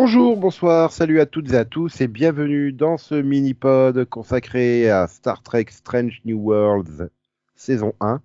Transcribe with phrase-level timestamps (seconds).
[0.00, 5.08] Bonjour, bonsoir, salut à toutes et à tous et bienvenue dans ce mini-pod consacré à
[5.08, 7.10] Star Trek Strange New Worlds
[7.56, 8.22] saison 1.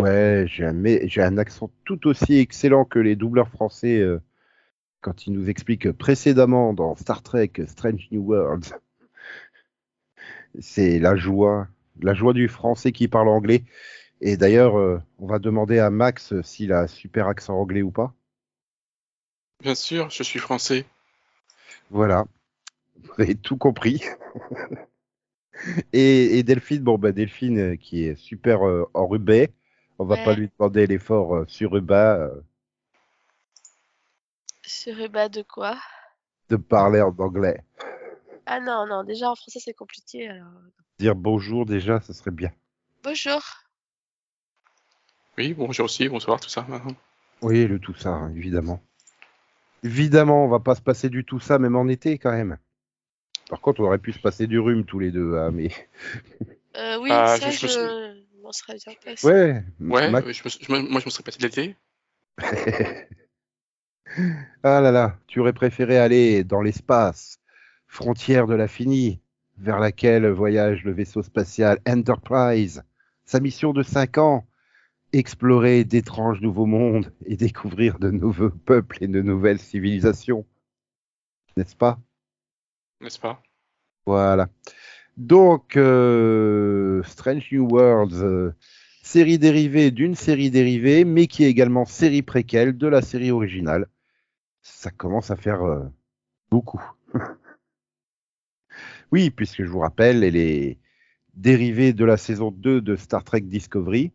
[0.00, 4.18] Ouais, j'ai un, j'ai un accent tout aussi excellent que les doubleurs français euh,
[5.02, 8.72] quand ils nous expliquent précédemment dans Star Trek Strange New Worlds.
[10.58, 11.68] C'est la joie,
[12.00, 13.64] la joie du français qui parle anglais.
[14.22, 18.14] Et d'ailleurs, euh, on va demander à Max s'il a super accent anglais ou pas.
[19.60, 20.86] Bien sûr, je suis français.
[21.94, 22.24] Voilà,
[23.04, 24.02] vous avez tout compris.
[25.92, 29.46] et, Delphine, bon bah Delphine euh, qui est super euh, en rubat,
[30.00, 32.32] on va pas lui demander l'effort euh, sur rubat.
[34.62, 35.78] Sur rubat de quoi?
[36.48, 37.62] De parler en anglais.
[38.44, 40.28] Ah non, non, déjà en français c'est compliqué.
[40.28, 40.50] Alors...
[40.98, 42.50] Dire bonjour déjà, ce serait bien.
[43.04, 43.40] Bonjour.
[45.38, 46.66] Oui, bonjour aussi, bonsoir, tout ça.
[47.40, 48.82] Oui, le tout ça, évidemment.
[49.84, 52.56] Évidemment, on va pas se passer du tout ça, même en été quand même.
[53.50, 55.70] Par contre, on aurait pu se passer du rhume tous les deux, hein, mais.
[56.76, 58.42] Euh, oui, ah, ça, je, je...
[58.42, 59.24] m'en serais bien passé.
[59.24, 61.76] Ouais, ouais moi je me serais passé de l'été.
[64.64, 67.38] ah là là, tu aurais préféré aller dans l'espace,
[67.86, 69.20] frontière de l'infini,
[69.58, 72.82] vers laquelle voyage le vaisseau spatial Enterprise.
[73.24, 74.44] Sa mission de 5 ans,
[75.18, 80.46] explorer d'étranges nouveaux mondes et découvrir de nouveaux peuples et de nouvelles civilisations.
[81.56, 81.98] N'est-ce pas?
[83.00, 83.42] N'est-ce pas?
[84.06, 84.48] Voilà.
[85.16, 88.52] Donc, euh, Strange New Worlds, euh,
[89.02, 93.86] série dérivée d'une série dérivée, mais qui est également série préquelle de la série originale.
[94.62, 95.84] Ça commence à faire euh,
[96.50, 96.82] beaucoup.
[99.12, 100.78] oui, puisque je vous rappelle, elle est
[101.34, 104.12] dérivée de la saison 2 de Star Trek Discovery,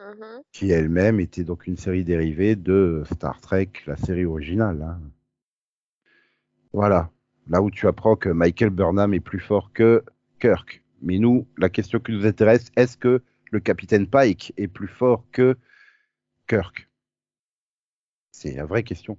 [0.00, 4.80] Mmh qui elle-même était donc une série dérivée de Star Trek, la série originale.
[4.82, 5.00] Hein.
[6.72, 7.10] Voilà,
[7.48, 10.02] là où tu apprends que Michael Burnham est plus fort que
[10.40, 10.82] Kirk.
[11.02, 15.24] Mais nous, la question qui nous intéresse, est-ce que le capitaine Pike est plus fort
[15.32, 15.56] que
[16.48, 16.88] Kirk?
[18.32, 19.18] C'est la vraie question.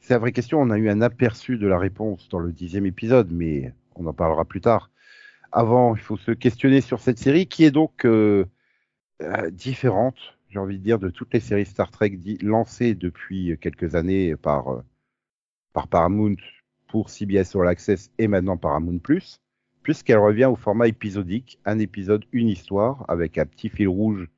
[0.00, 0.60] C'est la vraie question.
[0.60, 4.12] On a eu un aperçu de la réponse dans le dixième épisode, mais on en
[4.12, 4.90] parlera plus tard.
[5.52, 8.44] Avant, il faut se questionner sur cette série qui est donc euh,
[9.22, 10.16] euh, différente,
[10.48, 14.68] j'ai envie de dire, de toutes les séries Star Trek lancées depuis quelques années par,
[14.68, 14.82] euh,
[15.72, 16.36] par Paramount
[16.88, 19.40] pour CBS All Access et maintenant Paramount Plus,
[19.82, 24.28] puisqu'elle revient au format épisodique, un épisode, une histoire, avec un petit fil rouge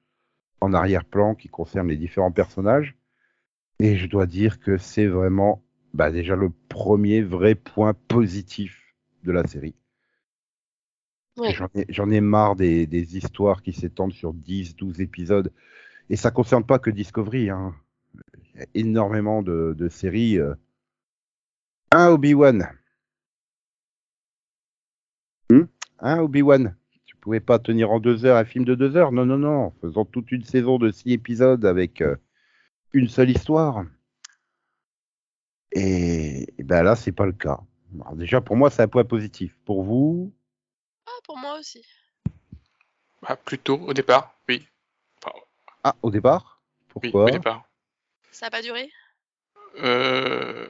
[0.60, 2.97] en arrière-plan qui concerne les différents personnages.
[3.78, 8.94] Et je dois dire que c'est vraiment bah, déjà le premier vrai point positif
[9.25, 9.75] de la série.
[11.88, 15.52] J'en ai, marre des, histoires qui s'étendent sur 10, 12 épisodes.
[16.08, 17.50] Et ça ne concerne pas que Discovery.
[17.50, 17.74] Hein.
[18.54, 20.38] Il y a énormément de, séries.
[20.38, 20.54] Euh.
[21.91, 22.66] Un Obi-Wan.
[25.50, 25.64] Hmm?
[25.98, 26.74] Un Obi-Wan.
[27.04, 29.12] Tu pouvais pas tenir en deux heures un film de deux heures?
[29.12, 29.72] Non, non, non.
[29.82, 32.16] Faisant toute une saison de six épisodes avec euh,
[32.94, 33.84] une seule histoire.
[35.72, 37.60] Et, et ben là, c'est pas le cas.
[38.14, 39.58] déjà, pour moi, c'est un point positif.
[39.66, 40.32] Pour vous,
[41.26, 41.84] pour moi aussi.
[43.26, 44.66] Ah, plutôt, au départ, oui.
[45.82, 46.62] ah, au départ?
[46.88, 47.25] Pourquoi?
[47.25, 47.64] Oui, au départ.
[48.31, 48.91] Ça n'a pas duré?
[49.78, 50.69] Euh...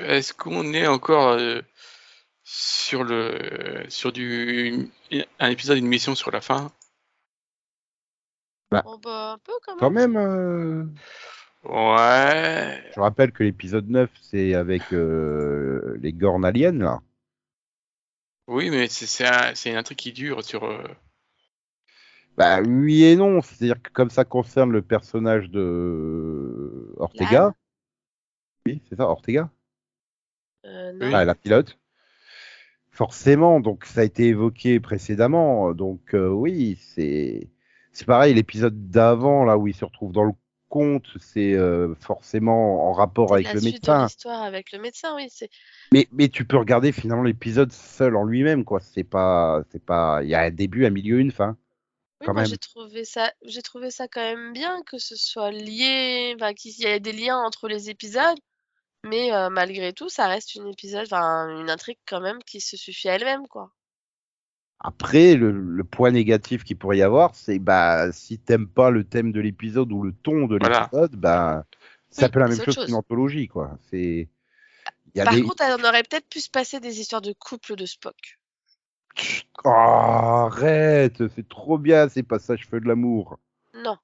[0.00, 1.60] Est-ce qu'on est encore euh,
[2.44, 4.90] sur le sur du
[5.38, 6.72] un épisode, une mission sur la fin?
[8.70, 10.16] Bah, oh, bah, un peu quand même.
[10.16, 10.84] Euh,
[11.64, 12.90] ouais.
[12.94, 17.02] Je rappelle que l'épisode 9, c'est avec euh, les Gorn aliens, là.
[18.48, 20.64] Oui, mais c'est un, une intrigue qui dure sur.
[20.64, 20.82] Euh,
[22.36, 27.54] bah oui et non, c'est-à-dire que comme ça concerne le personnage de Ortega.
[28.66, 29.50] Oui, c'est ça, Ortega.
[30.64, 31.10] Euh, non.
[31.14, 31.78] Ah, la pilote.
[32.90, 37.50] Forcément, donc ça a été évoqué précédemment, donc euh, oui, c'est
[37.92, 38.34] c'est pareil.
[38.34, 40.32] L'épisode d'avant, là où il se retrouve dans le
[40.72, 44.04] compte, c'est euh, forcément en rapport avec le médecin.
[44.04, 45.28] L'histoire avec le médecin, oui.
[45.92, 48.80] Mais, mais tu peux regarder finalement l'épisode seul en lui-même, quoi.
[48.80, 51.58] C'est pas, c'est pas, il y a un début, un milieu, une fin.
[52.22, 56.32] Oui, moi j'ai trouvé ça, j'ai trouvé ça quand même bien que ce soit lié,
[56.36, 58.38] enfin qu'il y ait des liens entre les épisodes,
[59.04, 63.10] mais euh, malgré tout, ça reste une épisode, une intrigue quand même qui se suffit
[63.10, 63.72] à elle-même, quoi.
[64.84, 69.30] Après, le, point négatif qu'il pourrait y avoir, c'est bah si t'aimes pas le thème
[69.30, 71.64] de l'épisode ou le ton de l'épisode, bah
[72.10, 73.78] c'est un peu la même chose qu'une anthologie, quoi.
[73.90, 74.28] C'est.
[75.14, 78.38] Par contre, on aurait peut-être pu se passer des histoires de couple de Spock.
[79.64, 83.38] Oh, arrête, c'est trop bien ces passages feux de l'amour.
[83.74, 83.98] Non.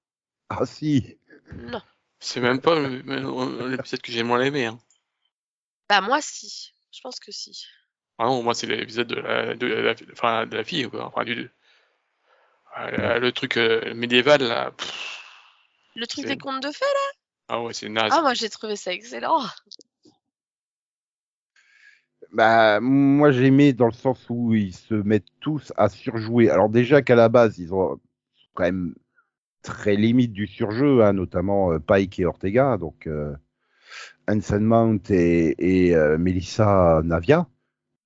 [0.49, 1.19] Ah si.
[1.55, 1.81] Non.
[2.21, 4.67] C'est même pas le- le- l'épisode que j'ai moins aimé.
[4.67, 4.79] Hein.
[5.89, 7.65] Bah moi si, je pense que si.
[8.19, 11.07] Vraiment, moi, c'est l'épisode de la, de, la, enfin, de la fille, quoi.
[11.07, 11.51] Enfin, du,
[12.79, 14.73] euh, le truc euh, médiéval, là.
[14.73, 15.21] pff,
[15.95, 16.85] Le truc des contes de fées
[17.49, 18.13] ah ouais, c'est naze.
[18.13, 19.41] Ah moi j'ai trouvé ça excellent.
[22.31, 26.51] Bah, moi j'aimais dans le sens où ils se mettent tous à surjouer.
[26.51, 27.99] Alors déjà qu'à la base, ils ont
[28.53, 28.95] quand même
[29.63, 33.35] très limite du surjeu, hein, notamment euh, Pike et Ortega, donc euh,
[34.29, 37.49] Anson Mount et, et euh, Melissa Navia.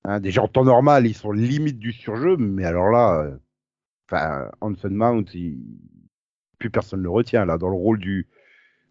[0.05, 3.37] Hein, déjà en temps normal, ils sont limite du surjeu, mais alors là, euh,
[4.11, 5.59] enfin, Anson Mount, il-
[6.59, 8.27] plus personne ne le retient là dans le rôle du,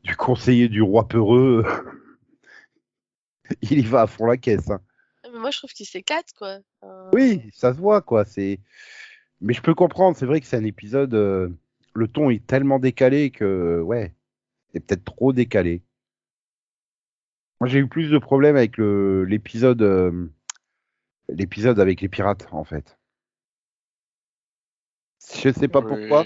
[0.04, 1.66] du conseiller du roi peureux.
[3.62, 4.70] il y va à fond la caisse.
[4.70, 4.80] Hein.
[5.32, 6.60] Mais moi je trouve qu'il s'éclate quoi.
[6.84, 8.26] Euh, Oui, ça se voit, quoi.
[8.26, 8.60] C'est,
[9.42, 10.18] mais je peux comprendre.
[10.18, 11.14] C'est vrai que c'est un épisode.
[11.14, 11.50] euh,
[11.94, 14.14] Le ton est tellement décalé que, ouais,
[14.74, 15.82] c'est peut-être trop décalé.
[17.60, 20.28] Moi, j'ai eu plus de problèmes avec le l'épisode, euh,
[21.32, 22.98] l'épisode avec les pirates, en fait.
[25.36, 26.26] Je sais pas pourquoi.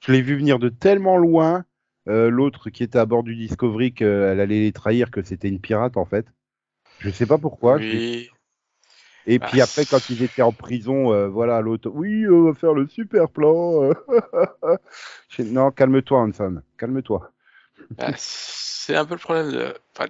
[0.00, 1.64] Je l'ai vu venir de tellement loin.
[2.08, 5.60] euh, L'autre qui était à bord du Discovery, qu'elle allait les trahir, que c'était une
[5.60, 6.26] pirate, en fait.
[7.00, 7.76] Je sais pas pourquoi.
[7.76, 8.30] Oui.
[9.26, 12.54] Et Bah, puis après, quand ils étaient en prison, euh, voilà, l'autre, oui, on va
[12.54, 13.90] faire le super plan.
[15.40, 17.32] non, calme-toi, Hanson, calme-toi.
[17.90, 20.08] Bah, c'est un peu le problème de, enfin,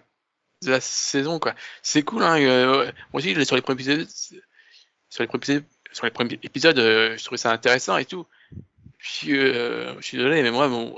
[0.62, 1.54] de la saison, quoi.
[1.82, 2.40] C'est cool, hein.
[2.40, 4.08] euh, moi aussi, sur les premiers épisodes,
[5.10, 8.26] sur les premiers épisodes, sur les premiers épisodes, euh, je trouvais ça intéressant et tout.
[8.98, 10.96] Puis, euh, je suis désolé, mais moi, mon,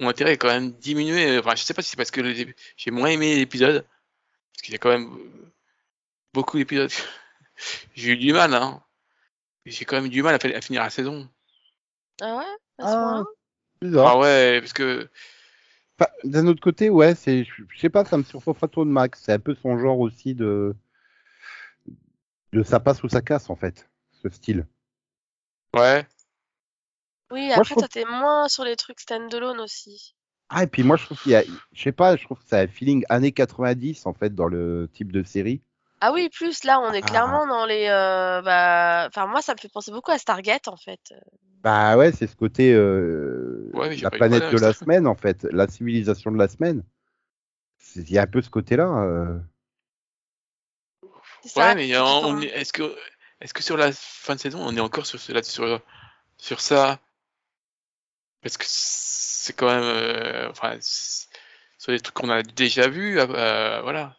[0.00, 1.38] mon intérêt est quand même diminué.
[1.38, 3.86] Enfin, je sais pas si c'est parce que les- j'ai moins aimé l'épisode,
[4.52, 5.10] parce qu'il y a quand même
[6.32, 6.90] beaucoup d'épisodes.
[7.94, 8.82] j'ai eu du mal, hein.
[9.66, 11.28] J'ai quand même eu du mal à, finir la saison.
[12.20, 12.44] Ah ouais?
[12.78, 13.24] À ce Ah.
[13.98, 15.08] Ah ouais, parce que
[15.98, 18.84] Enfin, D'un autre côté, ouais, c'est, je je sais pas, ça me surprend pas trop
[18.84, 19.22] de Max.
[19.24, 20.74] C'est un peu son genre aussi de,
[22.52, 24.66] de ça passe ou ça casse en fait, ce style.
[25.74, 26.06] ouais.
[27.30, 30.16] Oui, après trouve- toi t'es moins sur les trucs standalone aussi.
[30.48, 32.48] Ah, et puis moi, je trouve qu'il y a, je sais pas, je trouve que
[32.48, 35.60] ça a un feeling années 90 en fait dans le type de série.
[36.00, 37.06] Ah oui, plus là on est Ah.
[37.06, 40.76] clairement dans les euh, bah enfin moi ça me fait penser beaucoup à Stargate en
[40.76, 41.12] fait.
[41.66, 45.42] Bah ouais, c'est ce côté euh, Ouais, mais la planète de la semaine en fait,
[45.50, 46.84] la civilisation de la semaine.
[47.96, 48.86] Il y a un peu ce côté-là.
[48.86, 49.36] euh.
[51.56, 52.96] Ouais, mais est- est-ce que,
[53.40, 55.80] est-ce que sur la fin de saison, on est encore sur, là, sur,
[56.36, 57.00] sur ça?
[58.42, 63.80] Parce que c'est quand même, euh, enfin, sur des trucs qu'on a déjà vus, euh,
[63.82, 64.16] voilà.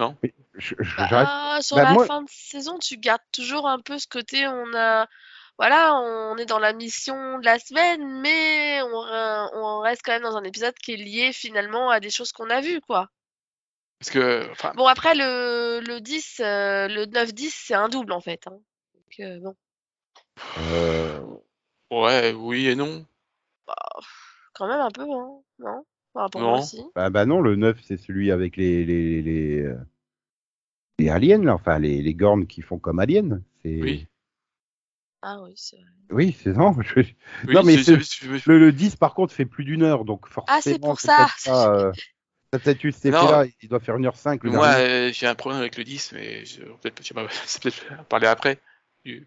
[0.00, 0.28] Je-
[0.58, 4.00] je- j'arrête- Bah, sur Bah, la moi- fin de saison, tu gardes toujours un peu
[4.00, 5.06] ce côté, on a,
[5.58, 10.12] voilà, on est dans la mission de la semaine, mais on, re- on reste quand
[10.12, 13.08] même dans un épisode qui est lié finalement à des choses qu'on a vues, quoi.
[13.98, 18.46] Parce que, Bon, après, le, le 10, euh, le 9-10, c'est un double, en fait.
[18.46, 18.58] hein.
[18.94, 19.56] Donc, euh, bon,
[20.72, 21.20] euh,
[21.90, 23.06] ouais, oui et non.
[24.52, 25.84] quand même un peu, hein, non?
[26.14, 26.48] Enfin, pour Non.
[26.50, 26.82] moi aussi.
[26.94, 29.78] bah, bah non, le 9, c'est celui avec les, les, les, euh,
[30.98, 33.40] les aliens, là, enfin les, les gornes qui font comme aliens.
[33.62, 33.80] C'est...
[33.80, 34.06] Oui.
[35.28, 35.84] Ah oui, c'est vrai.
[36.12, 36.72] Oui, c'est non.
[36.82, 39.82] je- Oui, Non, mais c'est- c'est- c'est- Le, le 10, par contre, fait plus d'une
[39.82, 40.56] heure, donc forcément.
[40.56, 41.26] Ah, c'est pour c'est ça.
[41.44, 41.92] pas, euh,
[42.52, 43.22] peut-être eu cet Non.
[43.24, 44.44] effet-là, il doit faire 1h05.
[44.44, 44.84] Le Moi, dernier.
[44.84, 48.04] euh, j'ai un problème avec le 10, mais je, peut-être, je sais pas, c'est peut-être
[48.04, 48.60] parler après.
[49.04, 49.26] Du-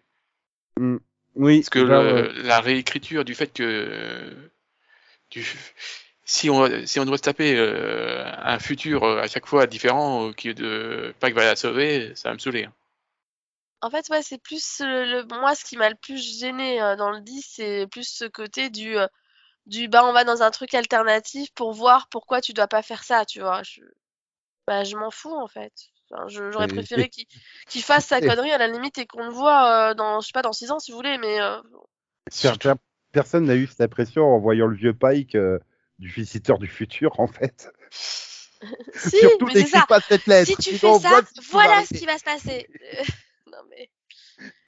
[1.36, 2.44] oui, Parce que là, le- ouais.
[2.44, 4.34] la réécriture du fait que
[5.32, 5.46] du,
[6.26, 10.30] si on si on doit se taper euh, un futur euh, à chaque fois différent
[10.30, 12.66] euh, qui est de pas que va la sauver, ça va me saouler.
[12.66, 12.74] hein.
[13.82, 16.96] En fait, ouais, c'est plus le, le- moi ce qui m'a le plus gêné euh,
[16.96, 19.08] dans le 10, c'est plus ce côté du euh,
[19.68, 23.04] du bah on va dans un truc alternatif pour voir pourquoi tu dois pas faire
[23.04, 23.64] ça, tu vois.
[23.64, 23.82] Je,
[24.68, 25.72] bah je m'en fous en fait.
[26.12, 27.26] Enfin, je- j'aurais Et- préféré qu'il
[27.70, 30.28] qu'il fasse sa et- connerie à la limite et qu'on le voit euh, dans je
[30.28, 31.58] sais pas dans 6 ans si vous voulez, mais euh,
[33.46, 35.60] n'a eu cette impression en voyant le vieux Pike euh,
[36.00, 37.72] du visiteur du futur, en fait.
[38.96, 39.86] si, Surtout, mais c'est n'écris ça.
[39.88, 40.48] pas cette lettre.
[40.52, 41.86] Si tu sinon fais on ça, voit ce qui va voilà arriver.
[41.88, 42.68] ce qui va se passer.
[43.60, 43.90] Non mais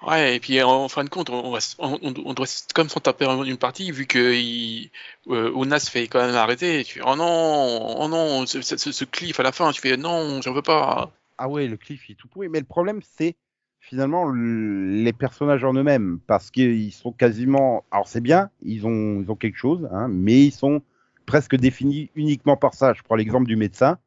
[0.05, 2.45] Ouais, et puis en fin de compte, on, s- on, on- on doit
[2.75, 4.91] comme s'en taper une partie vu que il,
[5.27, 6.79] euh, Ona se fait quand même arrêter.
[6.79, 9.79] Et tu fais oh non, oh non, ce, ce, ce cliff à la fin, tu
[9.79, 11.11] fais non, j'en veux pas.
[11.37, 12.49] Ah ouais, le cliff il est tout pourri.
[12.49, 13.35] Mais le problème, c'est
[13.79, 16.19] finalement le- les personnages en eux-mêmes.
[16.27, 17.85] Parce qu'ils sont quasiment.
[17.91, 20.81] Alors c'est bien, ils ont, ils ont quelque chose, hein, mais ils sont
[21.27, 22.93] presque définis uniquement par ça.
[22.93, 23.99] Je prends l'exemple du médecin.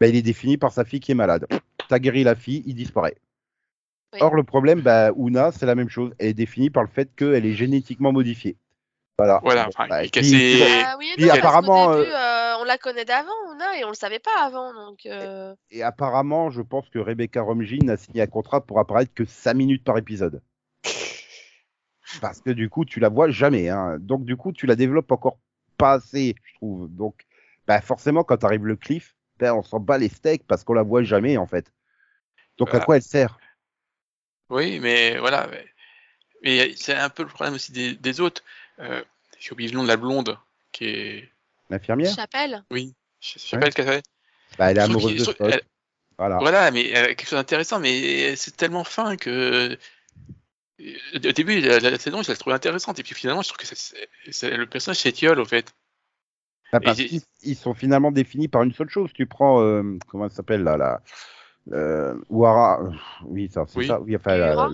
[0.00, 1.46] Ben, il est défini par sa fille qui est malade.
[1.88, 3.16] T'as guéri la fille, il disparaît.
[4.14, 4.18] Oui.
[4.22, 6.12] Or, le problème, bah, Una, c'est la même chose.
[6.18, 8.56] Elle est définie par le fait qu'elle est génétiquement modifiée.
[9.18, 9.40] Voilà.
[9.44, 12.78] Voilà, enfin, bah, il puis- cassait- Et- Ah oui, non, apparemment, début, euh, on la
[12.78, 15.06] connaît d'avant, Ouna, et on le savait pas avant, donc.
[15.06, 19.24] euh, Et apparemment, je pense que Rebecca Romijn n'a signé un contrat pour apparaître que
[19.24, 20.40] 5 minutes par épisode.
[22.20, 23.68] Parce que du coup, tu la vois jamais.
[23.68, 23.96] Hein.
[24.00, 25.38] Donc du coup, tu la développes encore
[25.78, 26.88] pas assez, je trouve.
[26.88, 27.24] Donc,
[27.66, 30.82] bah, forcément, quand arrive le cliff, ben, on s'en bat les steaks parce qu'on la
[30.82, 31.72] voit jamais, en fait.
[32.58, 32.84] Donc à Voilà.
[32.84, 33.38] quoi elle sert?
[34.54, 35.50] Oui, mais voilà.
[36.42, 38.42] Mais, c'est un peu le problème aussi des, des autres.
[38.78, 39.02] Euh,
[39.40, 40.38] J'ai oublié le nom de la blonde,
[40.70, 41.28] qui est.
[41.70, 42.14] L'infirmière?
[42.14, 42.62] Chapelle?
[42.70, 44.00] Oui, je je sais pas le cas.
[44.56, 45.36] bah, Elle est amoureuse de Spock.
[45.40, 45.62] elle-
[46.18, 46.38] Voilà.
[46.38, 49.76] Voilà, mais elle a quelque chose d'intéressant, mais c'est tellement fin que.
[51.14, 54.46] Au début la, la saison, je la trouvais intéressante, et puis finalement, je trouve que
[54.56, 55.74] le personnage s'étiole, au fait.
[56.72, 57.00] Bah, parce
[57.42, 59.10] ils sont finalement définis par une seule chose.
[59.14, 61.02] Tu prends, euh, comment elle s'appelle là, la,
[61.72, 62.90] euh, Ouara, euh,
[63.24, 63.86] oui, ça, c'est Oui.
[63.86, 64.70] ça, oui, enfin, la- Uhura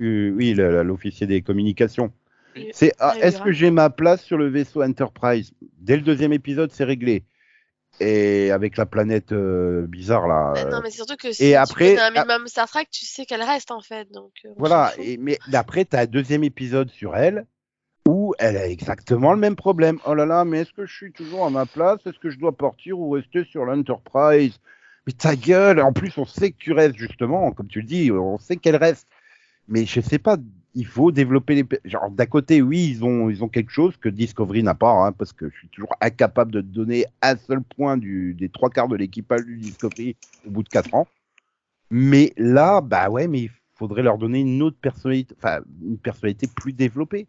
[0.00, 2.12] euh, oui, la- l'officier des communications.
[2.56, 2.68] Oui.
[2.72, 5.52] C'est, ah, Ah, est-ce que j'ai ma place sur le vaisseau Enterprise?
[5.78, 7.24] Dès le deuxième épisode, c'est réglé.
[8.00, 10.52] Et avec la planète euh, bizarre là.
[10.54, 12.86] Bah, euh, non, mais c'est surtout que si et tu après- un minimum Star Trek,
[12.90, 14.10] tu sais qu'elle reste en fait.
[14.10, 17.46] Donc, euh, on Voilà, et, mais d'après, tu as un deuxième épisode sur elle
[18.08, 19.98] où elle a exactement le même problème.
[20.06, 22.00] Oh là là, mais est-ce que je suis toujours à ma place?
[22.04, 24.58] Est-ce que je dois partir ou rester sur l'Enterprise?
[25.06, 28.10] Mais ta gueule En plus, on sait que tu restes, justement, comme tu le dis,
[28.10, 29.06] on sait qu'elle reste.
[29.68, 30.36] Mais je sais pas,
[30.74, 31.64] il faut développer les.
[31.84, 35.48] Genre, d'un côté, oui, ils ont, quelque chose que Discovery n'a pas, hein, parce que
[35.48, 39.56] je suis toujours incapable de donner un seul point des trois quarts de l'équipage du
[39.56, 41.06] Discovery au bout de quatre ans.
[41.90, 46.46] Mais là, bah ouais, mais il faudrait leur donner une autre personnalité, enfin, une personnalité
[46.46, 47.28] plus développée.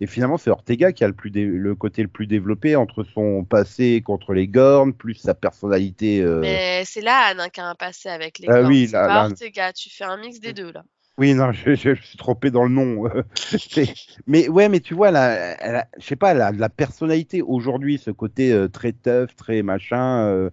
[0.00, 3.44] Et finalement, c'est Ortega qui a le, plus le côté le plus développé entre son
[3.44, 6.20] passé contre les Gorn, plus sa personnalité.
[6.22, 8.68] euh, Mais c'est là Anne hein, qui a un passé avec les Ah corps.
[8.68, 10.82] oui, c'est là- Ortega, tu fais un mix des deux là.
[11.18, 13.04] Oui, non, je, je- je suis trompé dans le nom.
[14.26, 15.30] Mais ouais, mais tu vois, elle a,
[15.62, 18.92] elle a- je sais pas, elle a de la personnalité aujourd'hui, ce côté euh, très
[18.92, 20.26] tough, très machin.
[20.26, 20.50] euh,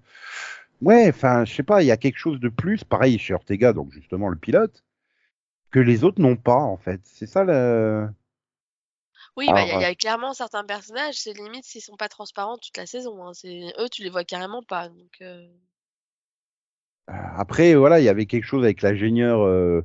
[0.81, 3.73] Ouais, enfin, je sais pas, il y a quelque chose de plus, pareil chez Ortega,
[3.73, 4.83] donc justement le pilote,
[5.71, 7.01] que les autres n'ont pas en fait.
[7.05, 8.07] C'est ça le.
[9.37, 11.97] Oui, bah, il y, a- il y a clairement certains personnages, c'est limite s'ils sont
[11.97, 13.23] pas transparents toute la saison.
[13.27, 13.33] hein.
[13.35, 14.89] C'est eux, tu les vois carrément pas.
[14.89, 15.47] Donc, euh,
[17.07, 19.81] Après, voilà, il y avait quelque chose avec l'ingénieur, euh,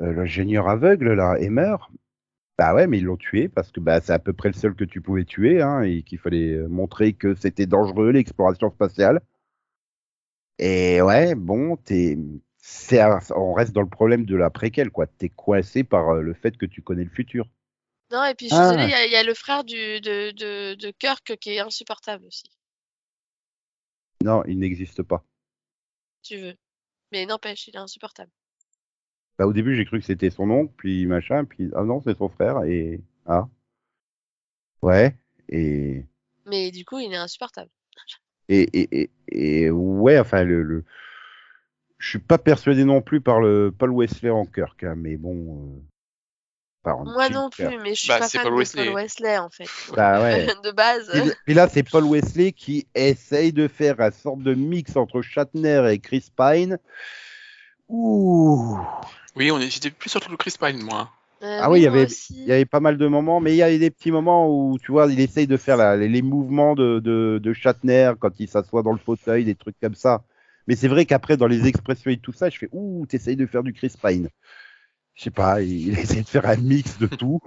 [0.00, 1.76] euh, l'ingénieur aveugle là, Emmer.
[2.58, 4.74] Bah ouais, mais ils l'ont tué parce que bah, c'est à peu près le seul
[4.76, 9.20] que tu pouvais tuer hein, et qu'il fallait montrer que c'était dangereux l'exploration spatiale.
[10.58, 12.18] Et ouais, bon, t'es,
[13.36, 15.06] on reste dans le problème de la préquelle, quoi.
[15.06, 17.48] T'es coincé par le fait que tu connais le futur.
[18.10, 18.70] Non, et puis je suis Ah.
[18.70, 21.50] désolée, il y a- il y, a le frère du, de, de, de Kirk qui
[21.50, 22.44] est insupportable aussi,
[24.24, 25.24] Non, il n'existe pas.
[26.22, 26.56] tu veux.
[27.12, 28.32] Mais n'empêche, il est insupportable.
[29.38, 32.16] Bah, au début, j'ai cru que c'était son oncle, puis machin, puis ah non, c'est
[32.16, 33.48] son frère, et ah.
[34.82, 35.16] Ouais,
[35.48, 36.04] et.
[36.46, 37.70] Mais du coup, il est insupportable.
[38.48, 39.10] Et, et, et,
[39.66, 40.84] et ouais, enfin, le, le...
[41.98, 45.76] je suis pas persuadé non plus par le Paul Wesley en Kirk, hein, mais bon.
[45.76, 45.80] euh,
[46.84, 48.84] Moi Jim non plus, mais je suis Bah, pas fan Paul de Wesley.
[48.86, 49.68] Paul Wesley en fait.
[49.96, 50.46] Bah ouais.
[50.64, 51.10] de base.
[51.46, 55.90] Et, là, c'est Paul Wesley qui essaye de faire une sorte de mix entre Shatner
[55.90, 56.78] et Chris Pine.
[57.88, 58.78] Ouh,
[59.36, 61.10] Oui, on est- j'étais plus sur le Chris Pine, moi.
[61.42, 62.34] Euh, Ah oui, il y avait- aussi.
[62.42, 64.78] il y avait pas mal de moments, mais il y avait des petits moments où,
[64.78, 68.30] tu vois, il essaye de faire la- les, les mouvements de, de, de Shatner quand
[68.38, 70.22] il s'assoit dans le fauteuil, des trucs comme ça.
[70.66, 73.44] Mais c'est vrai qu'après, dans les expressions et tout ça, je fais Ouh, t'essayes de
[73.46, 74.28] faire du Chris Pine.
[75.14, 77.40] Je sais pas, il, essaie de faire un mix de tout,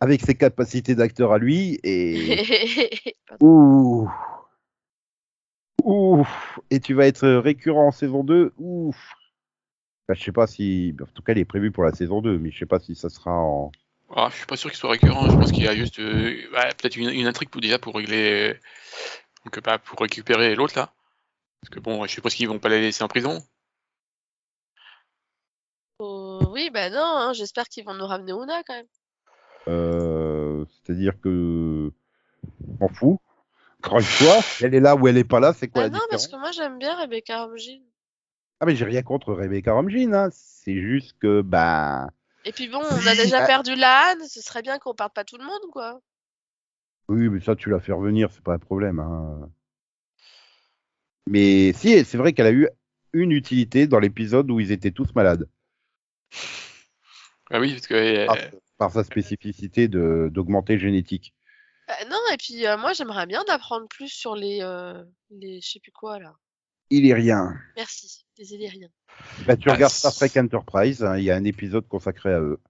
[0.00, 2.42] avec ses capacités d'acteur à lui, et.
[3.40, 4.08] Ouh.
[5.82, 6.58] Ouf.
[6.70, 8.52] Et tu vas être récurrent en saison 2.
[8.58, 8.96] Ouf.
[10.08, 10.94] Bah, je sais pas si.
[11.00, 12.94] En tout cas, il est prévu pour la saison 2, mais je sais pas si
[12.94, 13.70] ça sera en.
[14.16, 15.28] Ah, je suis pas sûr qu'il soit récurrent.
[15.30, 17.94] Je pense qu'il y a juste euh, ouais, peut-être une, une intrigue pour déjà pour
[17.96, 18.54] régler, euh,
[19.44, 20.92] donc bah, pour récupérer l'autre là.
[21.60, 23.42] Parce que bon, je suppose qu'ils vont pas la laisser en prison.
[25.98, 28.86] Oh, oui, bah non, hein, j'espère qu'ils vont nous ramener Una quand même.
[29.68, 31.90] Euh, C'est-à-dire que.
[32.80, 33.18] M'en fous.
[33.78, 36.00] Encore une fois, elle est là ou elle est pas là, c'est quoi la non,
[36.10, 37.82] parce que moi j'aime bien Rebecca Romijn.
[38.60, 40.28] Ah, mais j'ai rien contre Rebecca Romijn, hein.
[40.32, 42.08] C'est juste que, bah.
[42.46, 43.46] Et puis bon, on a déjà ah.
[43.46, 46.00] perdu la ce serait bien qu'on perde pas tout le monde, quoi.
[47.08, 49.00] Oui, mais ça, tu l'as fait revenir, c'est pas un problème.
[49.00, 49.50] Hein.
[51.28, 52.68] Mais si, c'est vrai qu'elle a eu
[53.12, 55.48] une utilité dans l'épisode où ils étaient tous malades.
[57.50, 58.36] Ah oui, parce que euh, Par,
[58.78, 61.34] par sa spécificité de d'augmenter génétique.
[61.86, 65.68] Bah non, et puis euh, moi j'aimerais bien d'apprendre plus sur les, euh, les je
[65.72, 66.34] sais plus quoi là.
[66.90, 67.54] Il est rien.
[67.76, 68.88] Merci, les Illériens.
[69.46, 72.40] Bah, tu Ah, regardes Star Trek Enterprise, hein, il y a un épisode consacré à
[72.40, 72.60] eux.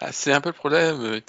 [0.00, 1.00] Ah, c'est un peu le problème.
[1.02, 1.20] euh,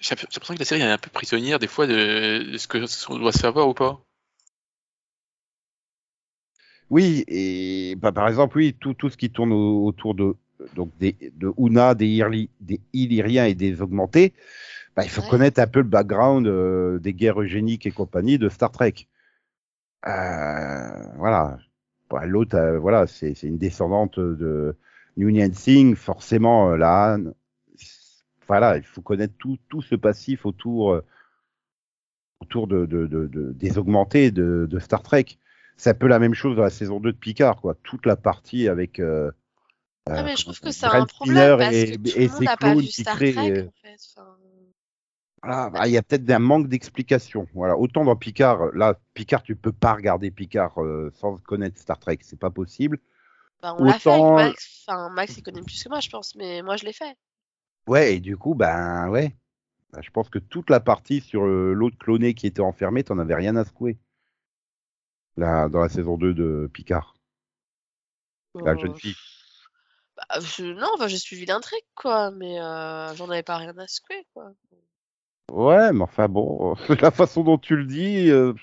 [0.00, 2.86] J'ai l'impression que la série est un peu prisonnière des fois de, de ce que
[2.86, 4.04] ce qu'on doit savoir ou pas.
[6.90, 10.34] Oui, et bah, par exemple, oui, tout, tout ce qui tourne au- autour de,
[10.76, 14.34] donc des, de Una, des, Irli, des Illyriens et des Augmentés,
[14.96, 15.28] bah, il faut Ouais.
[15.28, 18.94] connaître un peu le background euh, des guerres eugéniques et compagnie de Star Trek.
[20.06, 21.58] Euh, voilà.
[22.10, 24.76] Bah, L'autre, euh, voilà, c'est c'est une descendante de
[25.16, 27.32] Nguyen Singh, forcément, euh, la Han.
[28.46, 31.04] Voilà, il faut connaître tout, tout ce passif autour, euh,
[32.40, 35.24] autour de, de, de, de- des augmentés de, de Star Trek.
[35.76, 37.74] C'est un peu la même chose dans la saison 2 de Picard, quoi.
[37.82, 38.98] Toute la partie avec.
[39.00, 39.30] Euh,
[40.06, 42.42] Ah, mais je trouve que c'est un problème parce et, que tout et le monde
[42.44, 43.96] n'a pas vu Star Trek, euh, en fait.
[44.16, 44.38] Enfin,
[45.42, 47.48] Voilà, bah, il y a peut-être un manque d'explication.
[47.54, 51.98] Voilà, autant dans Picard, là, Picard, tu peux pas regarder Picard euh, sans connaître Star
[51.98, 52.98] Trek, c'est pas possible.
[53.62, 54.84] bah, on l'a fait avec Max.
[54.86, 57.16] Enfin, Max, il connaît plus que moi, je pense, mais moi, je l'ai fait.
[57.86, 59.36] Ouais, et du coup, ben ouais,
[59.92, 63.18] Bah, je pense que toute la partie sur euh, l'autre cloné qui était enfermé, t'en
[63.18, 63.98] avais rien à secouer.
[65.36, 67.14] Là, dans la saison 2 de Picard,
[68.64, 69.16] la Euh, jeune fille.
[70.16, 73.86] bah, je- Non, enfin, j'ai suivi l'intrigue, quoi, mais euh, j'en avais pas rien à
[73.88, 74.52] secouer, quoi.
[75.52, 78.54] Ouais, mais enfin bon, la façon dont tu le dis, euh,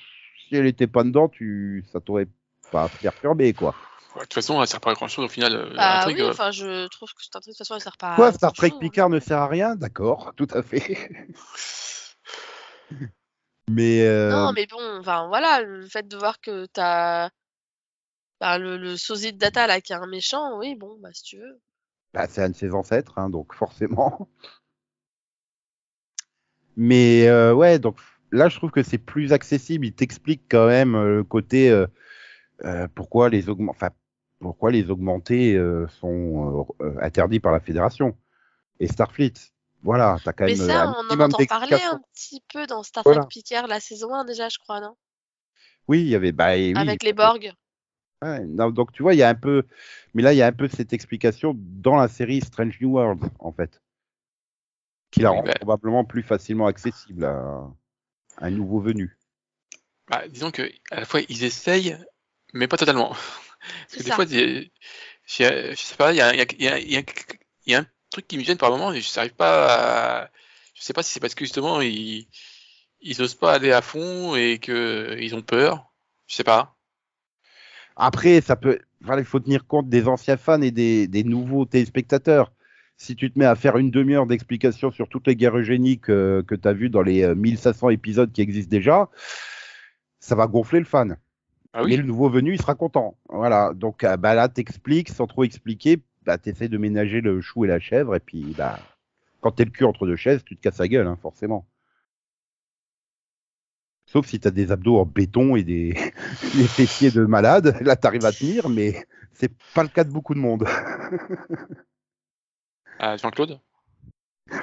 [0.47, 2.27] si elle était pas dedans, tu, ça t'aurait
[2.71, 3.75] pas perturbé, quoi.
[4.15, 5.73] Ouais, De toute façon, elle sert pas à grand chose au final.
[5.73, 8.13] l'intrigue, oui, euh, enfin, je trouve que cette intrigue, de toute façon, elle sert pas
[8.13, 9.09] à Quoi, Star Trek grand-chose, Picard hein.
[9.09, 9.75] ne sert à rien?
[9.75, 10.97] D'accord, tout à fait.
[13.71, 17.29] mais, euh, Non, mais bon, enfin, voilà, le fait de voir que t'as
[18.39, 21.23] bah, le, le sosie de Data, là, qui est un méchant, oui, bon, bah, si
[21.23, 21.61] tu veux.
[22.13, 24.29] bah, c'est un de ses ancêtres, hein, donc forcément.
[26.75, 27.99] Mais euh, ouais, donc
[28.31, 29.85] là, je trouve que c'est plus accessible.
[29.85, 33.71] Il t'explique quand même euh, le côté euh, pourquoi les augment...
[33.71, 33.89] enfin,
[34.39, 35.55] pourquoi les augmentés
[35.99, 36.67] sont
[36.99, 38.17] interdits par la Fédération
[38.79, 39.33] et Starfleet.
[39.83, 42.67] Voilà, t'as quand Mais même euh, ça, un on en entend parler un petit peu
[42.67, 43.27] dans Star Trek Voilà.
[43.27, 44.95] Picard, la saison 1 déjà, je crois, non?
[45.87, 47.53] Oui, il y avait bah, oui, Avec les Borg.
[48.23, 49.63] Ouais, non, donc tu vois, il y a un peu,
[50.13, 53.23] mais là il y a un peu cette explication dans la série Strange New World
[53.39, 53.79] en fait,
[55.09, 55.53] qui la Oui, rend bah.
[55.59, 57.33] probablement plus facilement accessible à,
[58.37, 59.17] à un nouveau venu.
[60.07, 61.97] bah, disons que à la fois ils essayent,
[62.53, 63.09] mais pas totalement.
[63.89, 64.13] Parce que des ça.
[64.13, 64.71] fois, des-
[65.27, 66.97] je, je sais pas, il y a, il y, a, il y, a, il y
[66.97, 67.03] a-
[67.67, 70.29] il y a un truc qui me gêne par moment je n'arrive pas à...
[70.75, 72.27] Je sais pas si c'est parce que justement ils
[73.01, 75.91] ils osent pas aller à fond et que ils ont peur.
[76.27, 76.75] Je sais pas.
[77.95, 82.51] Après, ça peut, il faut tenir compte des anciens fans et des, des nouveaux téléspectateurs.
[82.97, 86.43] Si tu te mets à faire une demi-heure d'explication sur toutes les guerres eugéniques euh,
[86.43, 89.09] que tu as vues dans les euh, 1500 épisodes qui existent déjà,
[90.19, 91.17] ça va gonfler le fan.
[91.73, 93.17] Ah Mais le nouveau venu, il sera content.
[93.29, 93.73] Voilà.
[93.73, 96.01] Donc euh, bah, là, t'expliques sans trop expliquer.
[96.23, 98.15] Bah, t'essaies de ménager le chou et la chèvre.
[98.15, 98.79] Et puis, bah,
[99.39, 101.67] quand t'es le cul entre deux chaises, tu te casses la gueule, hein, forcément.
[104.05, 105.93] Sauf si t'as des abdos en béton et des,
[106.55, 107.77] des fessiers de malade.
[107.81, 110.67] Là, t'arrives à tenir, mais c'est pas le cas de beaucoup de monde.
[112.99, 113.59] Jean-Claude?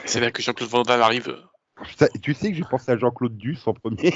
[0.05, 1.35] C'est bien que Jean-Claude Van Damme arrive.
[1.83, 4.15] Putain, tu sais que j'ai pensé à Jean-Claude Duss en premier.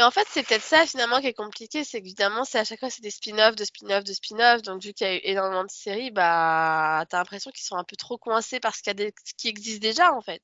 [0.00, 2.80] Mais en fait, c'est peut-être ça finalement qui est compliqué, c'est qu'évidemment, c'est à chaque
[2.80, 4.62] fois c'est des spin-offs, de spin-offs, de spin-offs.
[4.62, 7.84] Donc vu qu'il y a eu énormément de séries, bah t'as l'impression qu'ils sont un
[7.84, 9.12] peu trop coincés par ce, qu'il y a des...
[9.36, 10.40] qui existe déjà en fait.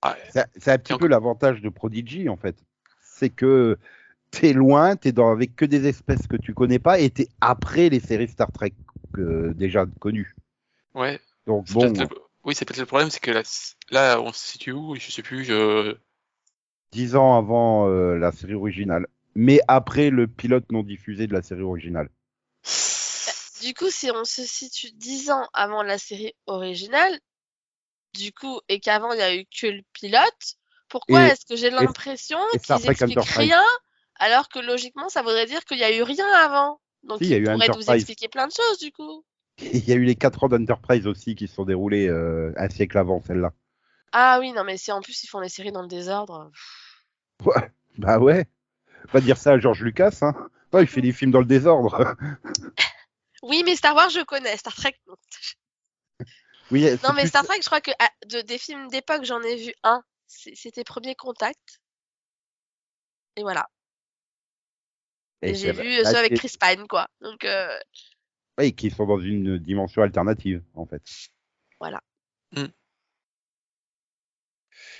[0.00, 2.56] Ah, C'est c'est un petit Et peu l'avantage de Prodigy, en fait.
[3.02, 3.76] C'est que
[4.30, 7.90] t'es loin, t'es dans avec que des espèces que tu connais pas, et t'es après
[7.90, 8.74] les séries Star Trek
[9.18, 10.36] euh, déjà connues.
[10.94, 11.20] ouais.
[11.46, 12.08] Donc bon, le-
[12.44, 13.42] Oui, c'est peut-être le problème, c'est que là,
[13.90, 15.44] là, on se situe où Je sais plus.
[15.44, 15.96] Je...
[16.92, 21.42] dix ans avant euh, la série originale, mais après le pilote non diffusé de la
[21.42, 22.10] série originale.
[23.62, 27.18] Du coup, si on se situe 10 ans avant la série originale,
[28.14, 30.56] du coup, et qu'avant il y a eu que le pilote,
[30.88, 33.50] pourquoi est-ce que j'ai l'impression qu'ils Trek expliquent Enterprise.
[33.50, 33.64] rien
[34.20, 36.80] alors que logiquement ça voudrait dire qu'il y a eu rien avant?
[37.02, 39.24] Donc Si, il y a ils eu nous expliquer plein de choses du coup.
[39.60, 42.68] Il y a eu les quatre ans d'Enterprise aussi qui se sont déroulés euh, un
[42.68, 43.52] siècle avant celle-là.
[44.12, 46.50] Ah oui, non mais si en plus ils font les séries dans le désordre.
[47.44, 48.46] Ouais, bah ouais.
[49.12, 50.34] Pas dire ça à George Lucas, hein.
[50.72, 52.16] Non, il fait des films dans le désordre.
[53.42, 55.14] Oui, mais Star Wars je connais, Star Trek non.
[56.70, 59.24] oui, c'est Non mais plus- Star Trek, je crois que ah, de, des films d'époque
[59.24, 60.02] j'en ai vu un.
[60.26, 61.80] C'est- C'était Premier Contact.
[63.36, 63.68] Et voilà.
[65.42, 67.08] Et, j'ai c'est- vu euh, bah, ceux avec c'est- Chris Pine quoi.
[67.20, 67.78] Donc euh,
[68.58, 71.02] Oui, qui sont dans une dimension alternative, en fait.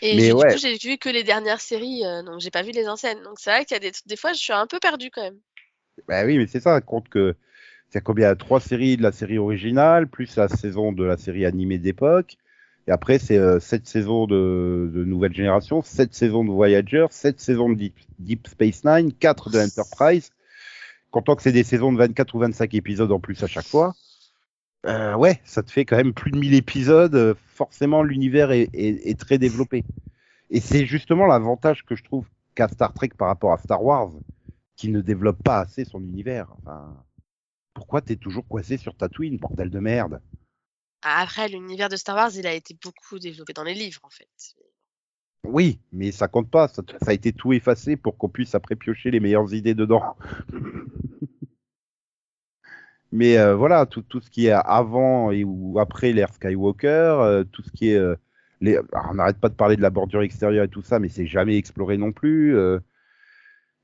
[0.02, 0.48] Et Mais ouais.
[0.48, 3.22] du coup, j'ai vu que les dernières séries, euh, donc j'ai pas vu les anciennes.
[3.22, 5.22] Donc c'est vrai qu'il y a des, des fois, je suis un peu perdue quand
[5.22, 5.38] même.
[6.06, 7.34] Bah oui, mais c'est ça, compte que
[7.90, 11.78] C'est combien Trois séries de la série originale, plus la saison de la série animée
[11.78, 12.36] d'époque.
[12.86, 17.40] Et après, c'est euh, sept saisons de, de nouvelle génération, sept saisons de Voyager, sept
[17.40, 20.30] saisons de Deep, Deep Space Nine, quatre de Enterprise.
[21.10, 23.94] Content que c'est des saisons de 24 ou 25 épisodes en plus à chaque fois.
[24.88, 27.14] Euh, ouais, ça te fait quand même plus de 1000 épisodes.
[27.14, 29.84] euh, Forcément, l'univers est, est- est très développé.
[30.50, 34.12] Et c'est justement l'avantage que je trouve qu'a Star Trek par rapport à Star Wars,
[34.76, 36.48] qui ne développe pas assez son univers.
[36.58, 36.96] Enfin,
[37.74, 40.20] pourquoi t'es toujours coincé sur Tatooine, bordel de merde?
[41.02, 44.28] Après, l'univers de Star Wars, il a été beaucoup développé dans les livres, en fait.
[45.44, 46.66] Oui, mais ça compte pas.
[46.68, 50.16] Ça, ça a été tout effacé pour qu'on puisse après piocher les meilleures idées dedans.
[53.12, 57.44] mais euh, voilà, tout, tout ce qui est avant et ou après l'ère Skywalker, euh,
[57.44, 58.14] tout ce qui est euh,
[58.60, 61.08] les, alors, on n'arrête pas de parler de la bordure extérieure et tout ça, mais
[61.08, 62.56] c'est jamais exploré non plus.
[62.56, 62.80] euh.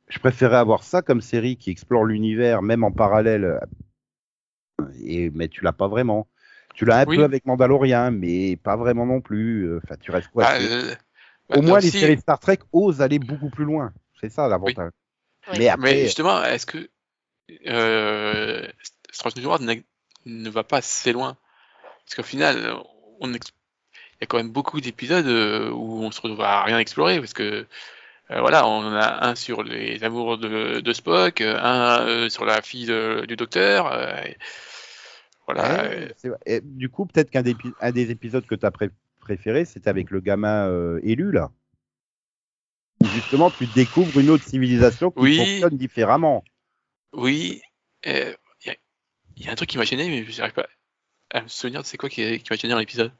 [0.09, 3.61] je préférais avoir ça comme série qui explore l'univers, même en parallèle.
[5.05, 6.27] Et mais tu l'as pas vraiment.
[6.75, 7.17] Tu l'as un Oui.
[7.17, 9.77] peu avec Mandalorian, mais pas vraiment non plus.
[9.77, 10.95] Enfin, tu restes quoi Ah, euh,
[11.49, 13.93] bah, Au moins, les séries Star Trek osent aller beaucoup plus loin.
[14.21, 14.91] C'est ça l'avantage.
[15.53, 15.59] Oui.
[15.59, 16.89] Mais après, Mais justement, est-ce que
[17.69, 18.67] euh,
[19.14, 19.74] Star Wars n'a-
[20.27, 21.37] ne va pas assez loin
[22.05, 22.77] Parce qu'au final,
[23.20, 23.38] on il
[24.20, 27.33] y a quand même beaucoup d'épisodes euh, où on se retrouve à rien explorer parce
[27.33, 27.66] que
[28.31, 32.44] euh, voilà, on en a un sur les amours de, de Spock, un euh, sur
[32.44, 33.92] la fille de- du docteur.
[33.92, 34.22] euh,
[35.46, 35.83] voilà.
[35.85, 36.31] ouais, c'est.
[36.46, 38.72] Et du coup, peut-être qu'un des, un des épisodes que tu as
[39.20, 41.50] préféré, c'était avec le gamin élu, là.
[43.00, 45.37] Où justement, tu découvres une autre civilisation qui Oui.
[45.37, 46.44] fonctionne différemment.
[47.12, 47.61] Oui,
[49.37, 50.68] il y, a, un truc qui m'a gêné, mais j'arrive pas
[51.31, 53.12] à me souvenir de c'est quoi qui, qui m'a gêné dans l'épisode.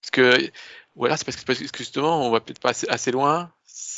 [0.00, 0.50] Parce que,
[1.02, 3.52] alors c'est parce que, parce que justement, on va peut-être pas assez, assez loin.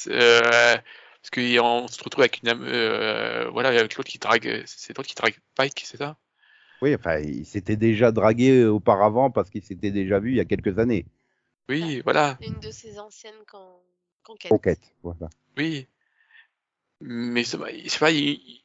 [0.09, 4.96] euh, parce qu'on se retrouve avec une âme, euh, voilà, avec l'autre qui drague, c'est
[4.96, 6.16] l'autre qui drague Pike, c'est ça?
[6.81, 10.44] Oui, enfin, il s'était déjà dragué auparavant parce qu'il s'était déjà vu il y a
[10.44, 11.07] quelques années.
[11.68, 13.81] Oui, voilà, Une de ses anciennes con-
[14.24, 14.50] conquêtes.
[14.50, 15.31] Conquête, voilà.
[15.57, 15.87] oui.
[17.00, 18.62] Mais c'est- je sais pas, il,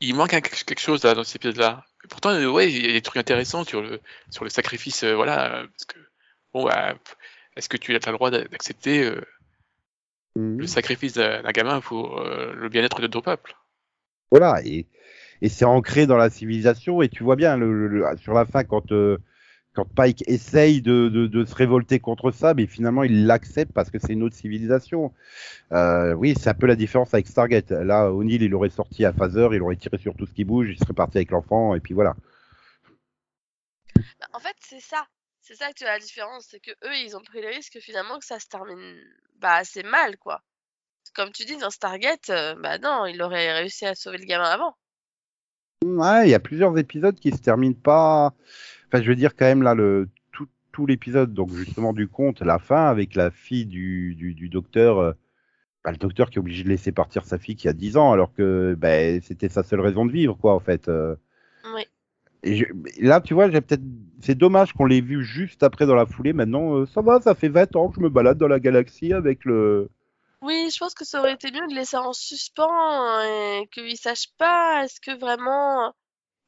[0.00, 1.84] il manque quelque chose là, dans cet épisode-là.
[2.08, 5.14] Pourtant, euh, ouais, il y a des trucs intéressants sur le, sur le sacrifice, euh,
[5.14, 5.98] voilà, euh, parce que,
[6.52, 6.94] bon, bah,
[7.56, 9.20] est-ce que tu as le droit d'a- d'accepter euh,
[10.36, 10.58] Mhm.
[10.58, 13.56] le sacrifice d'un gamin pour euh, le bien-être de ton peuple?
[14.30, 14.86] Voilà, et,
[15.42, 17.02] et c'est ancré dans la civilisation.
[17.02, 18.92] Et tu vois bien, le, sur la fin, quand,
[19.78, 23.90] quand Pike essaye de, de, de se révolter contre ça, mais finalement, il l'accepte parce
[23.90, 25.14] que c'est une autre civilisation.
[25.70, 27.70] Euh, oui, c'est un peu la différence avec Stargate.
[27.70, 30.70] Là, O'Neill, il aurait sorti à Phaser, il aurait tiré sur tout ce qui bouge,
[30.70, 32.16] il serait parti avec l'enfant, et puis voilà.
[33.94, 35.06] Bah, En fait, c'est ça.
[35.42, 36.48] C'est ça que tu as la différence.
[36.50, 38.96] C'est que eux, ils ont pris le risque finalement que ça se termine
[39.36, 40.42] bah, assez mal, quoi.
[41.14, 44.50] Comme tu dis, dans Stargate, euh, bah non, il aurait réussi à sauver le gamin
[44.50, 44.74] avant.
[45.84, 48.34] Ouais, il y a plusieurs épisodes qui se terminent pas.
[48.88, 52.40] Enfin, je veux dire quand même là le tout, tout l'épisode, donc justement du conte,
[52.42, 55.12] la fin avec la fille du, du, du docteur, euh,
[55.84, 58.12] bah, le docteur qui est obligé de laisser partir sa fille qui a 10 ans
[58.12, 60.88] alors que bah, c'était sa seule raison de vivre quoi en fait.
[60.88, 61.16] euh.
[61.74, 61.82] Oui.
[62.44, 62.64] Et je-
[63.00, 63.82] là, tu vois, j'ai peut-être.
[64.20, 66.32] C'est dommage qu'on l'ait vu juste après dans la foulée.
[66.32, 69.12] Maintenant, euh, ça va, ça fait 20 ans que je me balade dans la galaxie
[69.12, 69.90] avec le.
[70.42, 74.28] Oui, je pense que ça aurait été mieux de laisser en suspens et qu'il sache
[74.38, 75.92] pas est-ce que vraiment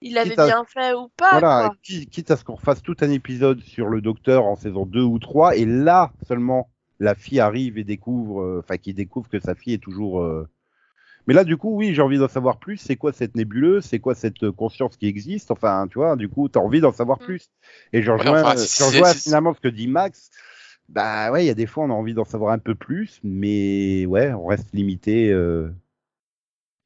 [0.01, 1.77] il avait à- bien fait ou pas, voilà, quoi.
[1.83, 5.19] quitte à ce qu'on refasse tout un épisode sur le docteur en saison 2 ou
[5.19, 9.55] 3, et là seulement la fille arrive et découvre, euh, enfin, qui découvre que sa
[9.55, 10.21] fille est toujours.
[10.23, 10.47] euh,
[11.27, 12.77] Mais là, du coup, oui, j'ai envie d'en savoir plus.
[12.79, 13.85] C'est quoi cette nébuleuse?
[13.85, 15.51] C'est quoi cette euh, conscience qui existe?
[15.51, 17.25] Enfin, tu vois, du coup, t'as envie d'en savoir Mm.
[17.25, 17.51] plus.
[17.93, 20.31] Et je rejoins, enfin, je rejoins finalement ce que dit Max.
[20.89, 23.21] Bah ouais, il y a des fois, on a envie d'en savoir un peu plus,
[23.23, 25.31] mais ouais, on reste limité.
[25.31, 25.71] euh,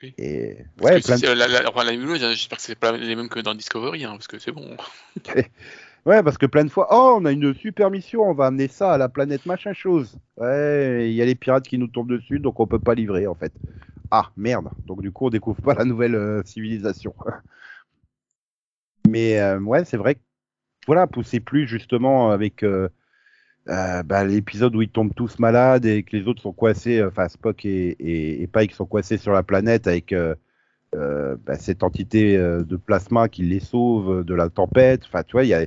[0.03, 0.15] Oui.
[0.19, 2.93] Et ouais, que plein de la, la, enfin, la nébuleuse, hein, j'espère que c'est pas
[2.97, 4.77] les mêmes que dans Discovery, hein, parce que c'est bon.
[6.07, 8.69] Ouais, parce que plein de fois, oh, on a une super mission, on va amener
[8.69, 10.19] ça à la planète machin chose.
[10.37, 13.27] Ouais, il y a les pirates qui nous tombent dessus, donc on peut pas livrer
[13.27, 13.53] en fait.
[14.11, 14.69] Ah, merde.
[14.87, 17.15] Donc du coup, on découvre pas la nouvelle euh, civilisation.
[19.09, 20.21] Mais euh, ouais, c'est vrai que
[20.87, 22.91] voilà, pousser plus justement avec euh,
[23.69, 27.09] euh, bah, l'épisode où ils tombent tous malades et que les autres sont coincés, euh,
[27.09, 30.35] enfin Spock et, Pike sont coincés sur la planète avec euh,
[30.93, 35.03] bah, cette entité de plasma qui les sauve de la tempête.
[35.07, 35.67] Enfin, tu vois, il y a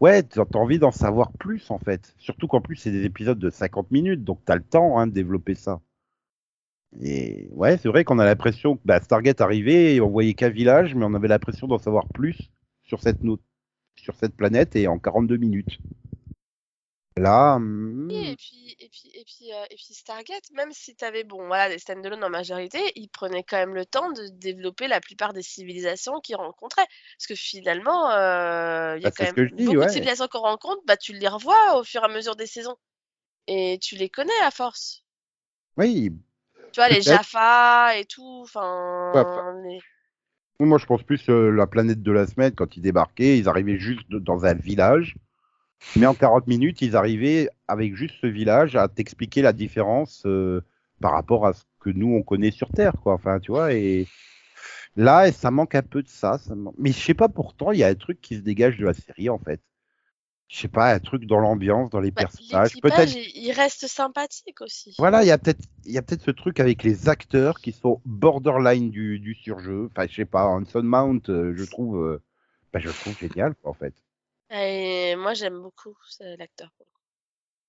[0.00, 2.14] Ouais, t'as envie d'en savoir plus en fait.
[2.18, 5.12] Surtout qu'en plus c'est des épisodes de 50 minutes, donc t'as le temps hein, de
[5.12, 5.80] développer ça.
[7.00, 10.48] Et ouais, c'est vrai qu'on a l'impression que bah, Stargate arrivait et on voyait qu'un
[10.48, 12.50] village, mais on avait l'impression d'en savoir plus
[12.82, 13.40] sur cette, no-
[13.96, 15.78] sur cette planète et en 42 minutes.
[17.20, 21.22] Là, hmm, et puis, et puis, et puis, euh, et puis Stargate, même si t'avais,
[21.24, 25.00] bon, voilà, des stand-alone en majorité, ils prenaient quand même le temps de développer la
[25.00, 26.86] plupart des civilisations qu'ils rencontraient.
[27.18, 30.40] Parce que finalement, euh, il y a bah, quand même dis, beaucoup de civilisations qu'on
[30.40, 32.76] rencontre, bah, tu les revois au fur et à mesure des saisons.
[33.48, 35.04] Et tu les connais à force.
[35.76, 36.12] Oui,
[36.72, 37.00] Tu vois, les.
[37.02, 39.78] Jaffa et tout, enfin, les-
[40.60, 43.78] moi je pense plus euh, la planète de la semaine quand ils débarquaient, ils arrivaient
[43.78, 45.16] juste dans un village,
[45.96, 50.62] mais en 40 minutes ils arrivaient avec juste ce village à t'expliquer la différence euh,
[51.00, 53.14] par rapport à ce que nous on connaît sur Terre, quoi.
[53.14, 54.06] Enfin, tu vois, et
[54.96, 56.38] là ça manque un peu de ça,
[56.78, 58.94] mais je sais pas pourtant il y a un truc qui se dégage de la
[58.94, 59.60] série en fait.
[60.48, 64.60] Je sais pas, un truc dans l'ambiance, dans les bah, personnages, peut-être il, reste sympathique
[64.62, 64.96] aussi.
[64.98, 67.70] Voilà, il y a peut-être il y a peut-être ce truc avec les acteurs qui
[67.70, 69.88] sont borderline du, du surjeu.
[69.92, 72.20] Enfin, je sais pas, Hanson Mount, euh, je trouve euh,
[72.72, 73.94] bah, je le trouve génial quoi, en fait.
[74.50, 76.70] Et moi, j'aime beaucoup c'est l'acteur.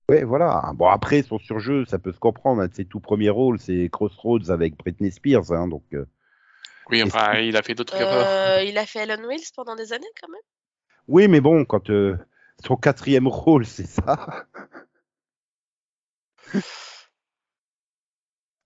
[0.09, 0.71] Ouais, voilà.
[0.75, 4.49] Bon après son surjeu, ça peut se comprendre, hein, ses tout premiers rôles, c'est Crossroads
[4.49, 6.05] avec Britney Spears hein, donc euh,
[6.89, 7.95] Oui, enfin, il a fait d'autres.
[7.95, 10.41] Euh, il a fait Ellen Wills pendant des années quand même.
[11.07, 12.17] Oui, mais bon, quand euh,
[12.65, 14.45] son quatrième rôle, c'est ça.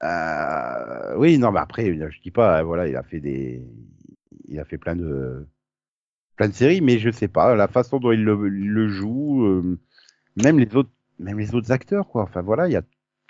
[0.04, 3.66] Euh, oui, non, mais après, je dis pas, voilà, il a fait des,
[4.44, 5.48] il a fait plein de,
[6.36, 9.46] plein de séries, mais je sais pas, la façon dont il le, il le joue,
[9.46, 9.80] euh,
[10.36, 12.24] même les autres, même les autres acteurs, quoi.
[12.24, 12.84] Enfin voilà, il y a,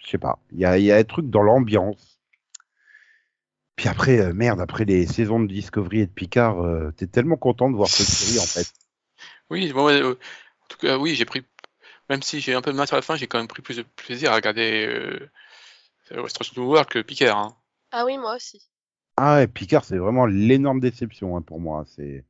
[0.03, 2.19] je sais pas, il y a, il y a un truc dans l'ambiance.
[3.75, 7.35] Puis après, euh, merde, après les saisons de Discovery et de Picard, euh, t'es tellement
[7.37, 8.71] content de voir cette série en fait.
[9.51, 11.45] Oui, bon, euh, en tout cas, oui, j'ai pris,
[12.09, 13.77] même si j'ai un peu de mal sur la fin, j'ai quand même pris plus
[13.77, 15.29] de plaisir à regarder euh,
[16.11, 17.37] Westeros New World que Picard.
[17.37, 17.55] Hein.
[17.91, 18.67] Ah oui, moi aussi.
[19.17, 21.85] Ah ouais, Picard, c'est vraiment l'énorme déception hein, pour moi.
[21.95, 22.25] C'est,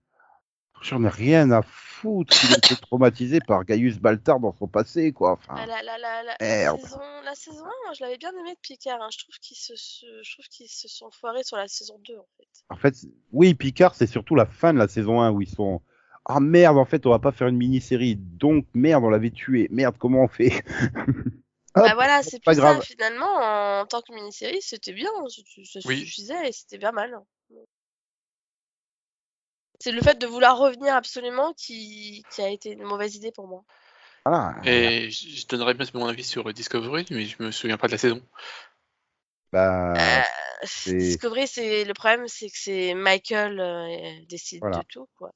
[0.82, 5.12] j'en ai rien à foutre qu'il ait été traumatisé par Gaius Baltar dans son passé,
[5.12, 5.34] quoi.
[5.34, 6.80] Enfin, Ah, la, la, la, la, la merde.
[6.82, 9.02] saison, la saison 1, moi, je l'avais bien aimé de Picard.
[9.02, 9.08] hein.
[9.12, 12.28] Je trouve qu'ils se, je trouve qu'ils se sont foirés sur la saison 2 en
[12.38, 12.48] fait.
[12.70, 12.96] en fait,
[13.32, 15.82] oui, Picard, c'est surtout la fin de la saison 1 où ils sont.
[16.28, 18.16] Ah merde, en fait, on va pas faire une mini-série.
[18.16, 19.68] Donc, merde, on l'avait tué.
[19.72, 20.64] Merde, comment on fait?
[21.78, 22.72] Hop, bah voilà, c'est pas plus ça.
[22.74, 22.82] grave.
[22.84, 25.10] Finalement, en tant que mini-série, c'était bien.
[25.28, 25.42] Ça,
[25.82, 26.00] ça Oui.
[26.00, 27.14] suffisait et c'était bien mal.
[29.80, 33.48] C'est le fait de vouloir revenir absolument qui, qui a été une mauvaise idée pour
[33.48, 33.64] moi.
[34.26, 34.56] Voilà.
[34.64, 37.92] Et je je donnerais bien mon avis sur Discovery, mais je me souviens pas de
[37.92, 38.22] la saison.
[39.52, 40.22] Bah, Euh,
[40.88, 44.80] Discovery, c'est le problème, c'est que c'est Michael euh, décide Voilà.
[44.80, 45.32] de tout quoi.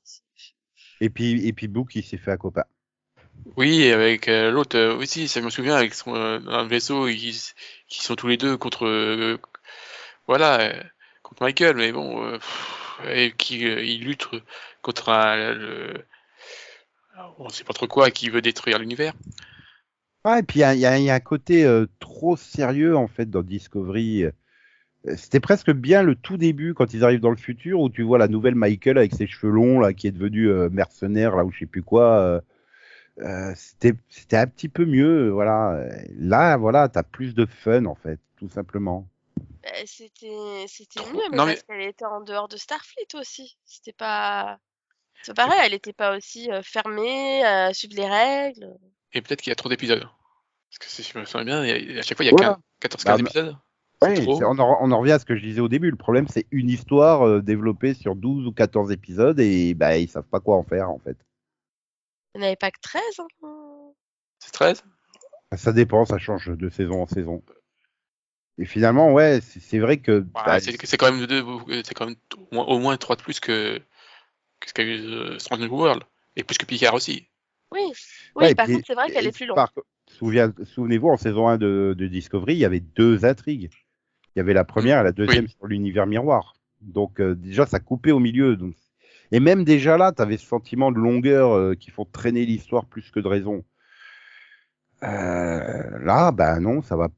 [1.01, 2.65] Et puis, et puis Book, il s'est fait un copain.
[3.55, 7.07] Oui, avec euh, l'autre euh, aussi, ça je me souviens avec son euh, le vaisseau,
[7.07, 7.39] ils,
[7.87, 9.37] qui sont tous les deux contre euh,
[10.27, 10.83] voilà euh,
[11.23, 14.27] contre Michael, mais bon, euh, pff, et qui euh, il lutte
[14.81, 15.93] contre un, le,
[17.37, 19.13] on sait pas trop quoi, qui veut détruire l'univers.
[20.25, 24.25] Ouais, et puis il y a, un côté euh, trop sérieux en fait dans Discovery.
[25.15, 28.17] C'était presque bien le tout début quand ils arrivent dans le futur où tu vois
[28.17, 31.51] la nouvelle Michael avec ses cheveux longs là qui est devenu euh, mercenaire là ou
[31.51, 32.41] je sais plus quoi.
[33.55, 35.85] c'était c'était un petit peu mieux voilà.
[36.17, 39.07] Là voilà t'as plus de fun en fait tout simplement.
[39.63, 43.57] Bah, c'était c'était mieux, mais non, mais- parce qu'elle était en dehors de Starfleet aussi.
[43.65, 44.57] C'était pas.
[45.23, 48.73] C'est pareil, elle était pas aussi euh, fermée, à suivre les règles.
[49.11, 49.99] Et peut-être qu'il y a trop d'épisodes.
[50.69, 52.57] Parce que si je me souviens bien, a- à chaque fois il y a Voilà.
[52.81, 53.57] 14-15 Bah, bah, épisodes.
[54.01, 55.91] Ouais, on, en, on en revient à ce que je disais au début.
[55.91, 60.07] Le problème c'est une histoire euh, développée sur 12 ou 14 épisodes et bah ils
[60.07, 61.17] savent pas quoi en faire en fait.
[62.35, 63.01] Il n'y en avait pas que 13.
[63.43, 63.91] Hein.
[64.39, 64.83] C'est 13
[65.57, 67.43] Ça dépend, ça change de saison en saison.
[68.59, 71.43] Et finalement, ouais, c'est vrai que Ouais, bah, c'est quand même deux,
[71.83, 73.79] c'est quand même au moins, au moins 3 de plus que,
[74.59, 76.03] que ce qu'a eu euh, Strange New World.
[76.35, 77.27] Et plus que Picard aussi.
[77.71, 77.93] Oui, oui
[78.35, 79.57] ouais, et par puis- contre, c'est vrai qu'elle est plus longue.
[80.65, 83.69] Souvenez-vous, en saison 1 de, de Discovery, il y avait deux intrigues.
[84.35, 86.55] Il y avait la première et la deuxième sur l'univers miroir.
[86.81, 88.57] Donc euh, déjà, ça coupait au milieu.
[88.57, 88.73] Donc...
[89.31, 92.85] Et même déjà là, tu avais ce sentiment de longueur euh, qui font traîner l'histoire
[92.85, 93.63] plus que de raison.
[95.03, 97.09] Euh, là, bah non, ça va.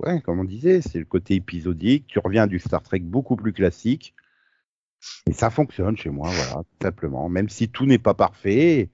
[0.00, 2.06] Ouais, comme on disait, c'est le côté épisodique.
[2.08, 4.14] Tu reviens du Star Trek beaucoup plus classique.
[5.26, 7.28] Et ça fonctionne chez moi, voilà, tout simplement.
[7.28, 8.90] Même si tout n'est pas parfait,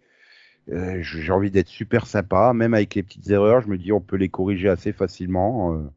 [0.70, 4.00] euh, j'ai envie d'être super sympa, même avec les petites erreurs, je me dis on
[4.00, 5.74] peut les corriger assez facilement.
[5.74, 5.90] euh.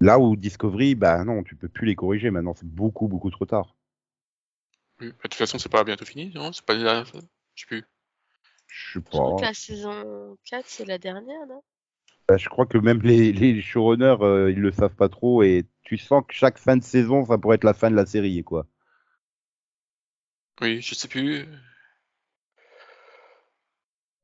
[0.00, 3.46] Là où Discovery, bah non, tu peux plus les corriger maintenant, c'est beaucoup beaucoup trop
[3.46, 3.76] tard.
[5.00, 5.08] Oui.
[5.08, 6.52] De toute façon, c'est pas bientôt fini, non?
[6.52, 7.04] C'est pas la...
[7.04, 7.10] Je
[7.62, 7.84] sais plus.
[8.66, 9.46] Je sais Je crois que pas.
[9.46, 11.62] la saison 4, c'est la dernière, non?
[12.30, 15.66] Bah, je crois que même les, les showrunners, euh, ils le savent pas trop et
[15.82, 18.44] tu sens que chaque fin de saison, ça pourrait être la fin de la série,
[18.44, 18.68] quoi.
[20.60, 21.38] Oui, je sais plus.
[21.40, 21.44] Euh,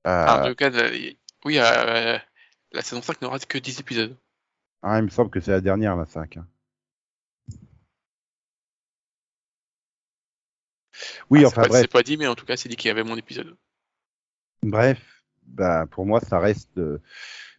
[0.04, 0.70] Ah, en tout cas,
[1.44, 2.16] Oui, euh,
[2.70, 4.16] la saison 5 n'aura que 10 épisodes.
[4.82, 6.36] Ah, il me semble que c'est la dernière, la 5.
[6.36, 6.46] hein.
[11.28, 11.82] Oui, Ah, enfin c'est pas, bref.
[11.82, 13.56] c'est pas dit, mais en tout cas, c'est dit qu'il y avait mon épisode.
[14.62, 17.00] Bref, bah, pour moi, ça reste euh,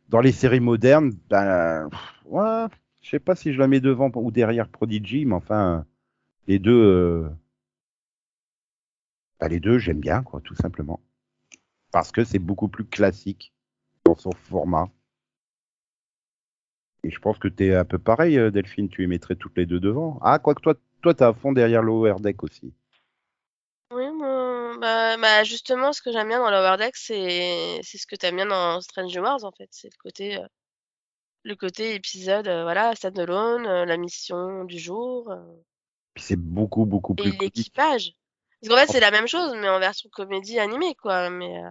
[0.09, 1.11] dans les séries modernes.
[1.29, 1.89] Ben,
[2.25, 2.65] ouais,
[3.01, 5.85] je sais pas si je la mets devant ou derrière Prodigy, mais enfin,
[6.47, 7.29] les deux, euh,
[9.39, 10.99] bah, les deux, j'aime bien, quoi, tout simplement,
[11.91, 13.53] parce que c'est beaucoup plus classique
[14.05, 14.89] dans son format.
[17.03, 18.89] Et je pense que t'es un peu pareil, euh, Delphine.
[18.89, 20.19] Tu les mettrais toutes les deux devant.
[20.21, 22.73] Ah, quoique toi, toi, t'es à fond derrière Lower Deck aussi.
[24.79, 28.35] Bah, bah, justement, ce que j'aime bien dans Lower Deck, c'est c'est ce que t'aimes
[28.37, 29.67] bien dans Strange Wars, en fait.
[29.71, 30.45] C'est le côté, euh,
[31.43, 35.37] le côté épisode, euh, voilà, standalone, euh, la mission du jour, euh,
[36.13, 37.41] Puis c'est beaucoup, beaucoup et plus comique.
[37.55, 38.13] l'équipage.
[38.61, 41.29] Parce qu'en fait, c'est la même chose, mais en version comédie animée, quoi.
[41.29, 41.69] Mais, euh,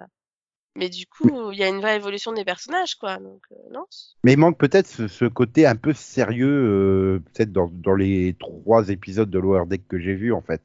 [0.76, 3.18] mais du coup, il y a une vraie évolution des personnages, quoi.
[3.18, 3.86] Donc, euh, non.
[3.90, 7.94] c'est- Mais il manque peut-être ce, ce côté un peu sérieux, euh, peut-être dans, dans
[7.94, 10.62] les trois épisodes de Lower Deck que j'ai vus, en fait.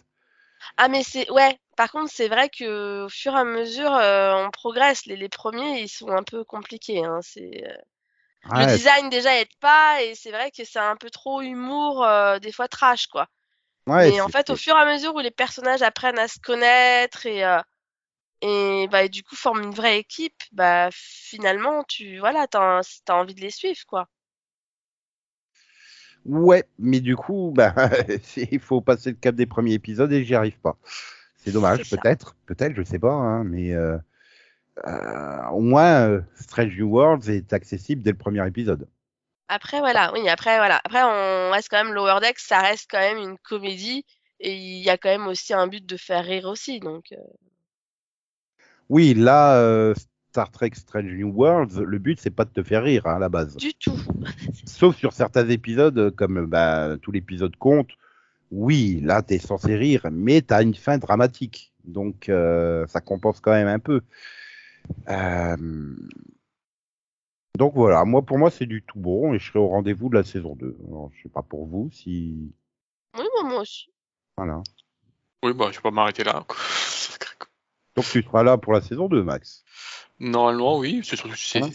[0.77, 1.57] Ah, mais c'est, ouais.
[1.81, 5.07] Par contre, c'est vrai que au fur et à mesure, euh, on progresse.
[5.07, 7.19] Les, les premiers, ils sont un peu compliqués, hein.
[7.23, 7.73] C'est, euh,
[8.55, 12.39] le design déjà aide pas, et c'est vrai que c'est un peu trop humour, euh,
[12.39, 13.27] des fois trash, quoi.
[13.87, 16.39] ouais, Mais en fait, au fur et à mesure où les personnages apprennent à se
[16.39, 17.59] connaître et, euh,
[18.41, 23.15] et, bah, et du coup forment une vraie équipe, bah, finalement, tu voilà, t'as, t'as
[23.15, 24.07] envie de les suivre, quoi.
[26.25, 27.73] ouais, mais du coup, bah,
[28.37, 30.77] il faut passer le cap des premiers épisodes et j'y arrive pas.
[31.43, 33.97] C'est dommage, peut-être, peut-être, je sais pas, hein, mais euh,
[34.85, 38.87] euh, au moins, euh, Strange New Worlds est accessible dès le premier épisode.
[39.47, 40.79] Après, voilà, oui, après, voilà.
[40.83, 44.05] Après, on reste quand même Lower Deck, ça reste quand même une comédie
[44.39, 47.13] et il y a quand même aussi un but de faire rire aussi, donc.
[48.89, 49.93] Oui, là,
[50.29, 53.19] Star Trek Strange New Worlds, le but, c'est pas de te faire rire hein, à
[53.19, 53.55] la base.
[53.55, 53.99] du tout.
[54.65, 57.89] Sauf sur certains épisodes, comme bah, tout l'épisode compte.
[58.51, 61.73] Oui, là, t'es censé rire, mais t'as une fin dramatique.
[61.85, 64.01] Donc, euh, ça compense quand même un peu.
[65.09, 65.95] Euh,
[67.57, 70.15] Donc voilà, moi pour moi c'est du tout bon et je serai au rendez-vous de
[70.15, 70.77] la saison 2.
[70.87, 72.51] Alors, je sais pas pour vous si
[73.17, 73.89] Oui, moi, moi aussi.
[74.37, 74.61] voilà.
[75.43, 76.45] Oui, bah, je vais pas m'arrêter là.
[77.95, 79.63] Donc tu seras là pour la saison 2 Max.
[80.19, 81.73] Normalement, oui, c'est surtout c'est Voilà.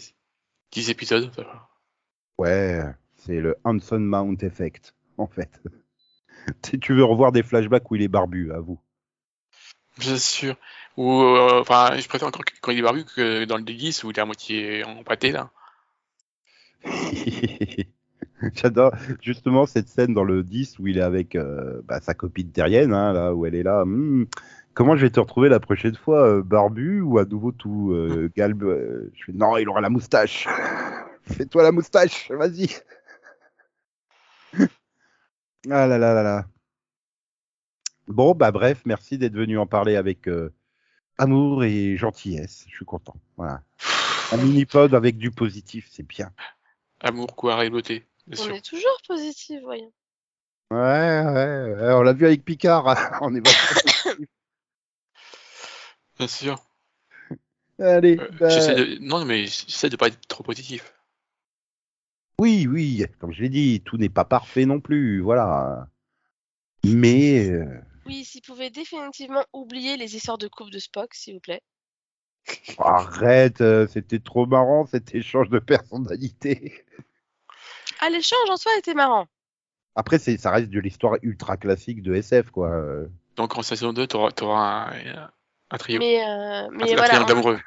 [0.71, 1.31] 10 épisodes.
[1.33, 1.69] ça va.
[2.37, 2.81] Ouais,
[3.15, 5.61] c'est le Hanson Mount Effect en fait.
[6.81, 8.79] Tu veux revoir des flashbacks où il est barbu, à vous.
[9.97, 10.55] Bien sûr.
[10.95, 14.11] Ou, euh, enfin, je préfère encore quand il est barbu que dans le 10 où
[14.11, 15.51] il est à moitié empâté, là.
[18.53, 22.51] J'adore justement cette scène dans le 10 où il est avec euh, bah, sa copine
[22.51, 23.83] terrienne, hein, là où elle est là.
[23.85, 24.25] Hmm,
[24.73, 28.31] comment je vais te retrouver la prochaine fois, euh, barbu ou à nouveau tout euh,
[28.37, 30.47] galbe Je fais non, il aura la moustache.
[31.23, 32.69] Fais-toi la moustache, vas-y.
[35.65, 36.45] Ah là là là là.
[38.07, 40.53] Bon bah bref, merci d'être venu en parler avec euh,
[41.17, 42.65] amour et gentillesse.
[42.69, 43.15] Je suis content.
[43.35, 43.61] Voilà.
[44.31, 46.31] Un mini-pod avec du positif, c'est bien.
[47.01, 48.55] Amour, couard et beauté, bien On sûr.
[48.55, 49.91] est toujours positif, voyons.
[50.71, 52.85] Ouais, ouais, ouais, on l'a vu avec Picard.
[53.21, 54.25] on est vachement-
[56.17, 56.59] Bien sûr.
[57.79, 58.97] Allez, Euh, bah, de...
[59.01, 60.93] Non, mais j'essaie de pas être trop positif.
[62.39, 65.87] Oui, oui, comme je l'ai dit, tout n'est pas parfait non plus, voilà.
[66.85, 67.65] Mais euh,
[68.05, 71.61] Oui, s'il pouvait définitivement oublier les histoires de couple de Spock, s'il vous plaît.
[72.77, 76.85] arrête, euh, c'était trop marrant cet échange de personnalité.
[77.99, 79.27] Ah, l'échange en soi était marrant.
[79.95, 82.69] Après, ça reste de l'histoire ultra classique de SF, quoi.
[82.69, 83.07] euh.
[83.35, 85.31] Donc en saison 2, t'auras auras un,
[85.71, 85.99] un trio.
[85.99, 87.03] Mais, euh, un, mais un voilà.
[87.23, 87.59] triangle on- d'amoureux.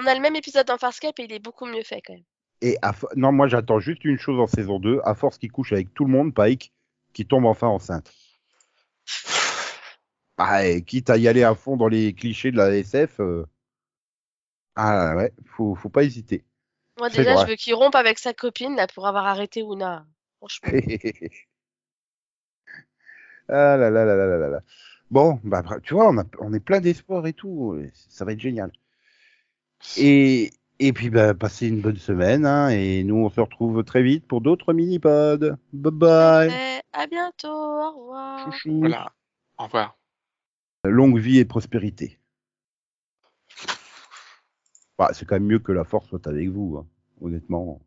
[0.00, 2.24] On a le même épisode dans Farscape et il est beaucoup mieux fait quand même.
[2.60, 5.72] Et à non, moi, j'attends juste une chose en saison 2, à force qu'il couche
[5.72, 6.72] avec tout le monde, Pike,
[7.12, 8.12] qui tombe enfin enceinte.
[10.36, 13.20] Ah, et quitte à y aller à fond dans les clichés de la SF.
[13.20, 13.44] euh,
[14.76, 16.44] Ah ouais, faut, faut pas hésiter.
[16.98, 17.44] Moi déjà, vrai.
[17.44, 20.06] je veux qu'il rompe avec sa copine là pour avoir arrêté Una.
[20.38, 20.68] Franchement.
[23.48, 24.60] ah là là là là là là.
[25.10, 27.80] Bon, bah, tu vois, on, a, on est plein d'espoir et tout.
[28.08, 28.70] Ça va être génial.
[29.96, 32.46] Et, et puis, bah, passez une bonne semaine.
[32.46, 35.56] Hein, et nous, on se retrouve très vite pour d'autres mini-pods.
[35.72, 36.50] Bye bye.
[36.50, 38.52] Eh, à bientôt, au revoir.
[38.52, 38.78] Chouchou.
[38.80, 39.12] Voilà.
[39.58, 39.98] Au revoir.
[40.84, 42.18] Longue vie et prospérité.
[44.96, 46.86] Bah, c'est quand même mieux que la force soit avec vous, hein,
[47.20, 47.80] honnêtement.